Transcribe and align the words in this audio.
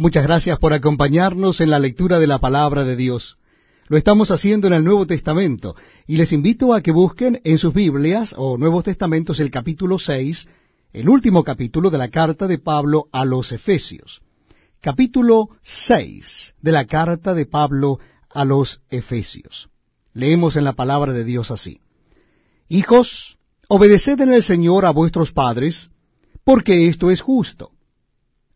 Muchas 0.00 0.22
gracias 0.22 0.58
por 0.58 0.72
acompañarnos 0.72 1.60
en 1.60 1.68
la 1.68 1.78
lectura 1.78 2.18
de 2.18 2.26
la 2.26 2.38
palabra 2.38 2.84
de 2.84 2.96
Dios. 2.96 3.36
Lo 3.86 3.98
estamos 3.98 4.30
haciendo 4.30 4.66
en 4.66 4.72
el 4.72 4.82
Nuevo 4.82 5.06
Testamento 5.06 5.76
y 6.06 6.16
les 6.16 6.32
invito 6.32 6.72
a 6.72 6.80
que 6.80 6.90
busquen 6.90 7.42
en 7.44 7.58
sus 7.58 7.74
Biblias 7.74 8.34
o 8.38 8.56
Nuevos 8.56 8.84
Testamentos 8.84 9.40
el 9.40 9.50
capítulo 9.50 9.98
6, 9.98 10.48
el 10.94 11.06
último 11.06 11.44
capítulo 11.44 11.90
de 11.90 11.98
la 11.98 12.08
carta 12.08 12.46
de 12.46 12.56
Pablo 12.56 13.08
a 13.12 13.26
los 13.26 13.52
Efesios. 13.52 14.22
Capítulo 14.80 15.50
6 15.60 16.54
de 16.62 16.72
la 16.72 16.86
carta 16.86 17.34
de 17.34 17.44
Pablo 17.44 17.98
a 18.30 18.46
los 18.46 18.80
Efesios. 18.88 19.68
Leemos 20.14 20.56
en 20.56 20.64
la 20.64 20.72
palabra 20.72 21.12
de 21.12 21.24
Dios 21.24 21.50
así. 21.50 21.82
Hijos, 22.70 23.36
obedeced 23.68 24.18
en 24.22 24.32
el 24.32 24.42
Señor 24.42 24.86
a 24.86 24.92
vuestros 24.92 25.30
padres, 25.30 25.90
porque 26.42 26.88
esto 26.88 27.10
es 27.10 27.20
justo. 27.20 27.72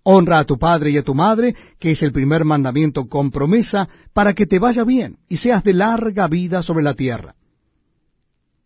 Honra 0.07 0.39
a 0.39 0.45
tu 0.45 0.59
padre 0.59 0.91
y 0.91 0.99
a 0.99 1.03
tu 1.03 1.15
madre, 1.15 1.57
que 1.79 1.93
es 1.93 2.03
el 2.03 2.13
primer 2.13 2.45
mandamiento 2.45 3.09
con 3.09 3.31
promesa, 3.31 3.89
para 4.13 4.35
que 4.35 4.47
te 4.47 4.59
vaya 4.59 4.85
bien 4.85 5.17
y 5.29 5.39
seas 5.39 5.65
de 5.65 5.73
larga 5.73 6.29
vida 6.29 6.63
sobre 6.63 6.85
la 6.85 6.95
tierra. 6.95 7.35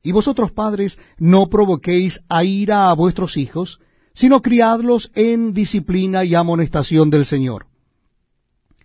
Y 0.02 0.10
vosotros 0.10 0.50
padres 0.50 0.98
no 1.16 1.48
provoquéis 1.48 2.20
a 2.28 2.42
ira 2.42 2.90
a 2.90 2.94
vuestros 2.94 3.36
hijos, 3.36 3.80
sino 4.14 4.42
criadlos 4.42 5.12
en 5.14 5.52
disciplina 5.52 6.24
y 6.24 6.34
amonestación 6.34 7.08
del 7.08 7.24
Señor. 7.24 7.66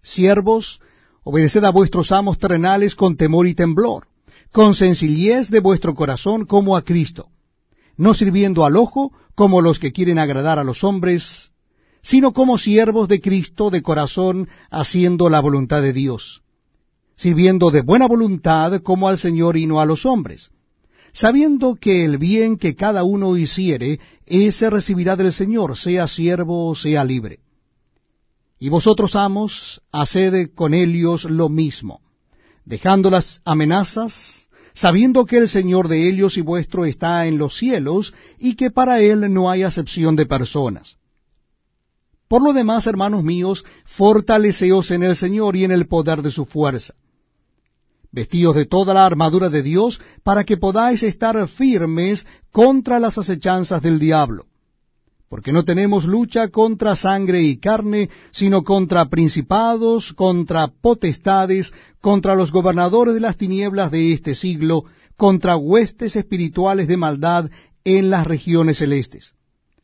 Siervos, 0.04 0.80
obedeced 1.24 1.63
a 1.63 1.72
vuestros 1.72 2.12
amos 2.12 2.38
terrenales 2.38 2.94
con 2.94 3.18
temor 3.18 3.48
y 3.48 3.55
temblor, 3.55 4.08
con 4.52 4.76
sencillez 4.76 5.49
de 5.49 5.60
vuestro 5.60 5.96
corazón 5.96 6.46
como 6.46 6.77
a 6.77 6.84
Cristo, 6.84 7.30
no 7.98 8.13
sirviendo 8.13 8.63
al 8.63 8.76
ojo 8.76 9.12
como 9.34 9.62
los 9.62 9.80
que 9.80 9.91
quieren 9.91 10.20
agradar 10.20 10.60
a 10.60 10.63
los 10.63 10.84
hombres, 10.84 11.52
sino 12.03 12.34
como 12.34 12.57
siervos 12.57 13.07
de 13.07 13.21
Cristo 13.21 13.70
de 13.70 13.81
corazón, 13.81 14.49
haciendo 14.70 15.30
la 15.30 15.39
voluntad 15.39 15.81
de 15.81 15.93
Dios, 15.93 16.43
sirviendo 17.15 17.71
de 17.71 17.82
buena 17.82 18.07
voluntad 18.07 18.82
como 18.82 19.07
al 19.07 19.18
Señor 19.18 19.55
y 19.55 19.65
no 19.65 19.79
a 19.79 19.85
los 19.85 20.05
hombres, 20.05 20.51
sabiendo 21.13 21.76
que 21.76 22.04
el 22.04 22.18
bien 22.18 22.57
que 22.57 22.76
cada 22.76 23.04
uno 23.04 23.37
hiciere, 23.37 24.01
ese 24.26 24.70
recibirá 24.70 25.15
del 25.15 25.32
Señor, 25.32 25.77
sea 25.77 26.07
siervo 26.07 26.68
o 26.68 26.76
sea 26.76 27.05
libre. 27.05 27.40
Y 28.60 28.67
vosotros, 28.67 29.15
amos, 29.15 29.82
haced 29.91 30.51
con 30.54 30.73
ellos 30.73 31.23
lo 31.23 31.48
mismo, 31.48 32.01
dejando 32.65 33.10
las 33.10 33.41
amenazas, 33.45 34.49
sabiendo 34.73 35.26
que 35.26 35.38
el 35.38 35.48
Señor 35.48 35.88
de 35.88 36.10
ellos 36.10 36.38
y 36.38 36.41
vuestro 36.41 36.84
está 36.84 37.27
en 37.27 37.38
los 37.38 37.57
cielos, 37.57 38.13
y 38.40 38.55
que 38.55 38.71
para 38.71 38.99
él 38.99 39.34
no 39.34 39.49
hay 39.49 39.63
acepción 39.63 40.17
de 40.17 40.26
personas. 40.26 40.98
Por 42.34 42.41
lo 42.41 42.51
demás, 42.51 42.87
hermanos 42.87 43.23
míos, 43.23 43.63
fortaleceos 43.85 44.89
en 44.89 45.03
el 45.03 45.15
Señor 45.15 45.55
y 45.55 45.65
en 45.65 45.71
el 45.71 45.85
poder 45.85 46.23
de 46.23 46.31
su 46.31 46.45
fuerza. 46.45 46.95
Vestíos 48.12 48.55
de 48.55 48.65
toda 48.65 48.95
la 48.95 49.05
armadura 49.05 49.49
de 49.49 49.62
Dios 49.62 50.01
para 50.23 50.43
que 50.43 50.57
podáis 50.57 51.04
estar 51.04 51.48
firmes 51.48 52.26
contra 52.51 52.99
las 52.99 53.20
acechanzas 53.20 53.84
del 53.84 53.99
diablo. 53.99 54.48
Porque 55.29 55.54
no 55.54 55.63
tenemos 55.63 56.05
lucha 56.05 56.48
contra 56.48 56.95
sangre 56.95 57.43
y 57.43 57.57
carne, 57.57 58.09
sino 58.31 58.63
contra 58.63 59.09
principados, 59.09 60.11
contra 60.13 60.70
potestades, 60.70 61.71
contra 62.01 62.34
los 62.34 62.51
gobernadores 62.51 63.13
de 63.13 63.20
las 63.20 63.37
tinieblas 63.37 63.91
de 63.91 64.11
este 64.11 64.34
siglo, 64.34 64.85
contra 65.17 65.56
huestes 65.56 66.16
espirituales 66.16 66.88
de 66.88 66.97
maldad 66.97 67.51
en 67.84 68.09
las 68.09 68.25
regiones 68.25 68.79
celestes. 68.79 69.35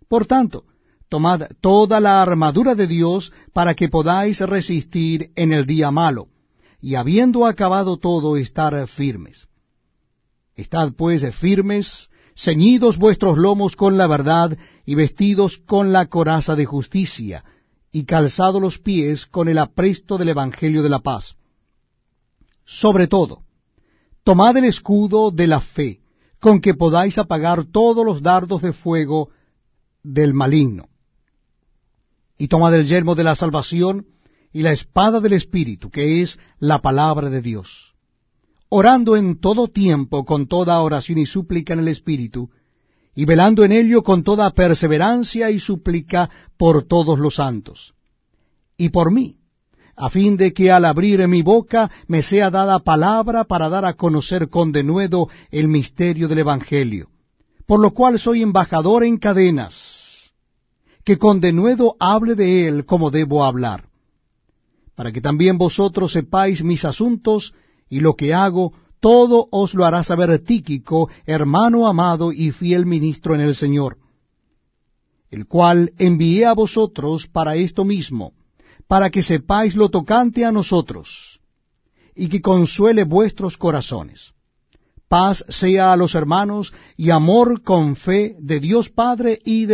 Por 0.08 0.26
tanto, 0.26 0.64
tomad 1.10 1.48
toda 1.60 2.00
la 2.00 2.22
armadura 2.22 2.76
de 2.76 2.88
Dios 2.88 3.34
para 3.52 3.74
que 3.74 3.90
podáis 3.90 4.40
resistir 4.40 5.32
en 5.36 5.52
el 5.52 5.66
día 5.66 5.92
malo, 5.92 6.28
y 6.82 6.96
habiendo 6.96 7.46
acabado 7.46 7.98
todo, 7.98 8.38
estar 8.38 8.88
firmes. 8.88 9.48
Estad 10.56 10.94
pues 10.94 11.24
firmes, 11.36 12.10
ceñidos 12.36 12.98
vuestros 12.98 13.38
lomos 13.38 13.76
con 13.76 13.98
la 13.98 14.08
verdad, 14.08 14.58
y 14.86 14.96
vestidos 14.96 15.58
con 15.58 15.92
la 15.92 16.06
coraza 16.06 16.56
de 16.56 16.66
justicia, 16.66 17.44
y 17.92 18.06
calzados 18.06 18.62
los 18.62 18.78
pies 18.78 19.26
con 19.26 19.50
el 19.50 19.58
apresto 19.58 20.18
del 20.18 20.30
Evangelio 20.30 20.84
de 20.84 20.90
la 20.90 21.00
paz. 21.00 21.36
Sobre 22.66 23.08
todo, 23.08 23.42
tomad 24.24 24.56
el 24.58 24.66
escudo 24.66 25.32
de 25.32 25.48
la 25.48 25.60
fe, 25.60 26.02
con 26.40 26.62
que 26.62 26.76
podáis 26.76 27.18
apagar 27.18 27.66
todos 27.66 28.06
los 28.06 28.22
dardos 28.22 28.62
de 28.62 28.74
fuego 28.74 29.30
del 30.04 30.36
maligno 30.36 30.89
y 32.40 32.48
tomad 32.48 32.74
el 32.74 32.88
yermo 32.88 33.14
de 33.14 33.26
la 33.26 33.36
salvación 33.36 34.08
y 34.52 34.64
la 34.64 34.72
espada 34.72 35.20
del 35.20 35.34
Espíritu, 35.34 35.92
que 35.92 36.22
es 36.24 36.40
la 36.58 36.82
palabra 36.82 37.30
de 37.30 37.42
Dios, 37.42 37.94
orando 38.70 39.16
en 39.18 39.40
todo 39.40 39.68
tiempo 39.68 40.26
con 40.26 40.48
toda 40.48 40.82
oración 40.82 41.20
y 41.20 41.26
súplica 41.26 41.74
en 41.74 41.80
el 41.80 41.90
Espíritu, 41.90 42.50
y 43.14 43.26
velando 43.26 43.66
en 43.66 43.74
ello 43.74 44.04
con 44.04 44.24
toda 44.24 44.50
perseverancia 44.52 45.52
y 45.52 45.60
súplica 45.60 46.30
por 46.58 46.86
todos 46.86 47.20
los 47.20 47.36
santos, 47.36 47.94
y 48.78 48.90
por 48.90 49.12
mí, 49.12 49.36
a 49.98 50.10
fin 50.10 50.38
de 50.38 50.54
que 50.54 50.72
al 50.72 50.86
abrir 50.86 51.28
mi 51.28 51.42
boca 51.42 51.92
me 52.08 52.22
sea 52.22 52.50
dada 52.50 52.80
palabra 52.80 53.44
para 53.44 53.68
dar 53.68 53.84
a 53.84 53.96
conocer 53.96 54.48
con 54.48 54.72
denuedo 54.72 55.28
el 55.52 55.68
misterio 55.68 56.30
del 56.30 56.40
Evangelio, 56.40 57.10
por 57.66 57.82
lo 57.82 57.92
cual 57.92 58.18
soy 58.18 58.42
embajador 58.42 59.04
en 59.04 59.18
cadenas, 59.18 59.99
que 61.04 61.18
con 61.18 61.40
denuedo 61.40 61.96
hable 62.00 62.36
de 62.36 62.68
él 62.68 62.86
como 62.86 63.12
debo 63.12 63.44
hablar, 63.44 63.86
para 64.96 65.12
que 65.12 65.22
también 65.22 65.58
vosotros 65.58 66.12
sepáis 66.12 66.64
mis 66.64 66.86
asuntos 66.86 67.54
y 67.90 68.02
lo 68.02 68.16
que 68.16 68.34
hago, 68.34 68.74
todo 69.00 69.48
os 69.52 69.74
lo 69.74 69.86
hará 69.86 70.04
saber 70.04 70.40
Tíquico, 70.40 71.10
hermano 71.26 71.88
amado 71.88 72.32
y 72.32 72.52
fiel 72.52 72.86
ministro 72.86 73.34
en 73.34 73.42
el 73.42 73.56
Señor, 73.56 73.98
el 75.32 75.48
cual 75.48 75.94
envié 75.98 76.46
a 76.46 76.54
vosotros 76.54 77.28
para 77.28 77.56
esto 77.56 77.86
mismo, 77.86 78.34
para 78.88 79.10
que 79.10 79.24
sepáis 79.24 79.76
lo 79.76 79.90
tocante 79.90 80.44
a 80.44 80.52
nosotros, 80.52 81.40
y 82.16 82.28
que 82.28 82.42
consuele 82.42 83.04
vuestros 83.04 83.56
corazones. 83.56 84.34
Paz 85.08 85.44
sea 85.48 85.92
a 85.92 85.98
los 85.98 86.14
hermanos 86.14 86.72
y 86.96 87.10
amor 87.10 87.64
con 87.64 87.96
fe 87.96 88.36
de 88.40 88.60
Dios 88.60 88.90
Padre 88.90 89.40
y 89.44 89.66
de 89.66 89.68